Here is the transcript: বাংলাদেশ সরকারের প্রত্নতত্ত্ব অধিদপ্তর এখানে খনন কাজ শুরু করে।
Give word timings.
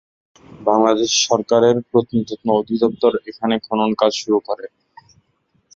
বাংলাদেশ 0.61 1.11
সরকারের 1.27 1.75
প্রত্নতত্ত্ব 1.89 2.47
অধিদপ্তর 2.59 3.13
এখানে 3.29 3.55
খনন 3.65 3.91
কাজ 4.01 4.11
শুরু 4.21 4.39
করে। 4.47 4.65